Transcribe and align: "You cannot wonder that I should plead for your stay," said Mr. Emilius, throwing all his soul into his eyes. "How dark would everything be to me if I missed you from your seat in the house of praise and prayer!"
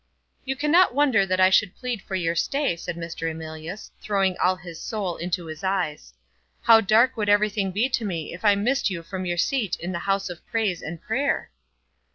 "You 0.45 0.55
cannot 0.55 0.95
wonder 0.95 1.27
that 1.27 1.39
I 1.39 1.51
should 1.51 1.75
plead 1.77 2.01
for 2.01 2.15
your 2.15 2.33
stay," 2.33 2.75
said 2.75 2.95
Mr. 2.95 3.29
Emilius, 3.29 3.91
throwing 4.01 4.35
all 4.39 4.55
his 4.55 4.81
soul 4.81 5.15
into 5.17 5.45
his 5.45 5.63
eyes. 5.63 6.15
"How 6.63 6.81
dark 6.81 7.15
would 7.15 7.29
everything 7.29 7.71
be 7.71 7.87
to 7.89 8.03
me 8.03 8.33
if 8.33 8.43
I 8.43 8.55
missed 8.55 8.89
you 8.89 9.03
from 9.03 9.25
your 9.27 9.37
seat 9.37 9.75
in 9.75 9.91
the 9.91 9.99
house 10.09 10.27
of 10.27 10.43
praise 10.47 10.81
and 10.81 10.99
prayer!" 10.99 11.51